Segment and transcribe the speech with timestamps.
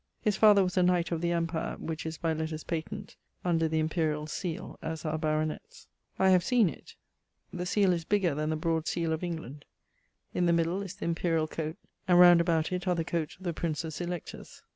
[0.19, 3.15] His father was a Knight of the Empire: which is by lettres patent
[3.45, 5.85] under the imperiall seale (as our baronets).
[6.17, 6.95] I have seen it:
[7.53, 9.63] the seale is bigger then the broad seale of England:
[10.33, 11.77] in the middle is the imperiall coate;
[12.07, 14.63] and round about it are the coates of the Princes Electors.